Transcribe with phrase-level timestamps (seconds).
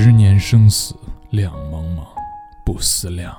[0.00, 0.94] 十年生死
[1.30, 2.06] 两茫茫，
[2.64, 3.34] 不思量，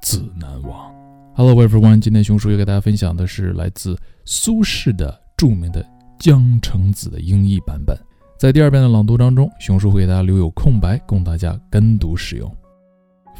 [0.00, 0.90] 自难忘。
[1.34, 3.94] Hello everyone，今天熊叔要给大家分享的是来自
[4.24, 5.84] 苏轼的著名的
[6.18, 7.94] 《江城子》的英译版本。
[8.38, 12.50] 在第二遍的朗读当中，熊叔会给大家留有空白，供大家跟读使用。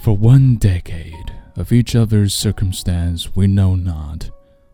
[0.02, 4.26] For one decade of each other's circumstance we know not,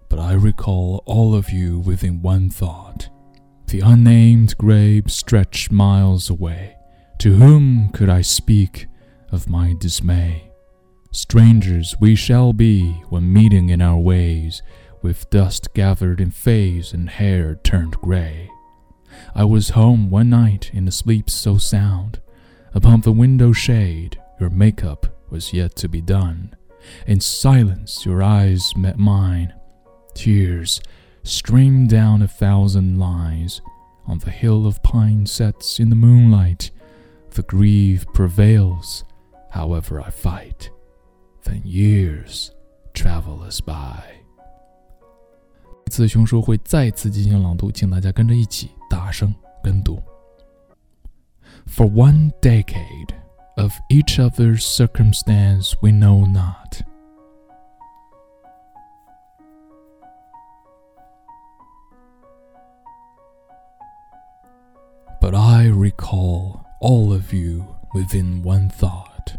[0.09, 3.07] but I recall all of you within one thought.
[3.69, 6.71] The unnamed grave stretched miles away.
[7.19, 8.87] To whom could I speak
[9.33, 10.53] of my dismay?
[11.11, 14.63] Strangers we shall be when meeting in our ways,
[15.03, 18.49] with dust gathered in face and hair turned grey.
[19.35, 22.21] I was home one night in a sleep so sound.
[22.73, 26.55] Upon the window shade, your makeup was yet to be done.
[27.05, 29.53] In silence, your eyes met mine.
[30.15, 30.81] Tears
[31.25, 33.61] streamed down a thousand lines.
[34.07, 36.71] On the hill of pine sets in the moonlight.
[37.32, 39.04] The grief prevails,
[39.50, 40.70] however I fight.
[41.44, 42.52] Then years
[42.94, 44.04] travel us by.
[45.86, 50.02] 这次熊叔会再次进行朗读，请大家跟着一起大声跟读。
[51.68, 53.14] For one decade
[53.58, 56.82] of each other's circumstance we know not.
[65.22, 69.37] But I recall all of you within one thought.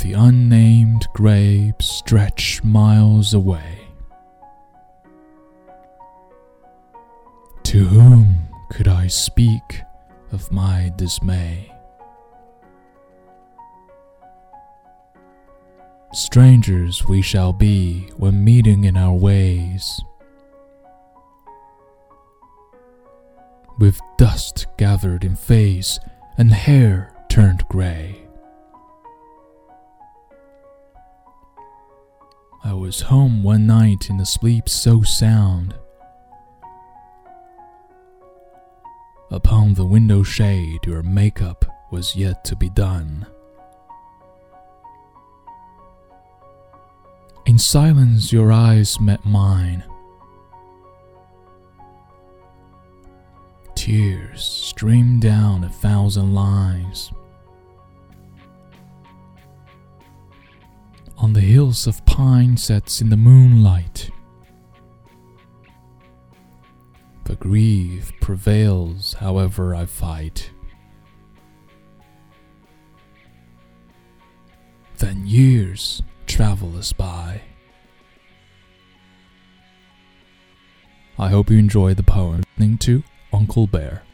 [0.00, 3.88] The unnamed grave stretch miles away.
[7.64, 9.82] To whom could I speak
[10.30, 11.70] of my dismay?
[16.12, 20.00] Strangers we shall be when meeting in our ways.
[23.78, 25.98] With dust gathered in face
[26.38, 28.20] and hair turned grey.
[32.62, 35.74] I was home one night in a sleep so sound.
[39.30, 43.26] Upon the window shade, your makeup was yet to be done.
[47.44, 49.84] In silence, your eyes met mine.
[53.84, 57.12] Tears streamed down a thousand lines.
[61.18, 64.08] On the hills of pine sets in the moonlight.
[67.24, 70.50] The grief prevails, however I fight.
[74.96, 77.42] Then years travel us by.
[81.18, 83.02] I hope you enjoy the poem listening to
[83.34, 84.13] Uncle Bear.